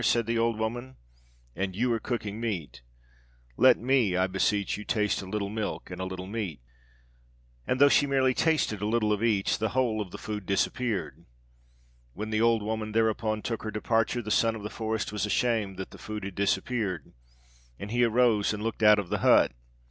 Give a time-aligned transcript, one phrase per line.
[0.03, 0.95] said the old woman,
[1.55, 2.81] 'and you are cooking meat;
[3.55, 6.59] let me, I beseech you, taste a little milk and a little meat.'
[7.67, 11.23] "And though she merely tasted a little of each, the whole of the food disappeared.
[12.13, 15.77] When the old woman thereupon took her departure, the Son of the Forest was ashamed
[15.77, 17.13] that the food had disappeared,
[17.77, 19.51] and he arose and looked out of the hut.